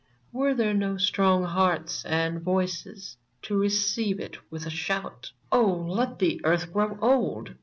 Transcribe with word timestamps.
Were 0.31 0.55
there 0.55 0.73
no 0.73 0.97
strong 0.97 1.43
hearts 1.43 2.03
and 2.05 2.41
voices 2.41 3.17
To 3.43 3.55
receive 3.55 4.19
it 4.19 4.35
with 4.51 4.65
a 4.65 4.71
shout? 4.71 5.31
Oh 5.51 5.73
/ 5.87 5.89
let 5.93 6.17
the 6.17 6.41
Earth 6.43 6.73
grow 6.73 6.97
old 7.03 7.53